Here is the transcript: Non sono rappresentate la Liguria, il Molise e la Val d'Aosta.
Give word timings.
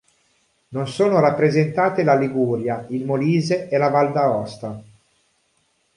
Non 0.69 0.87
sono 0.87 1.19
rappresentate 1.19 2.01
la 2.03 2.15
Liguria, 2.15 2.87
il 2.89 3.05
Molise 3.05 3.69
e 3.69 3.77
la 3.77 3.89
Val 3.89 4.11
d'Aosta. 4.11 4.83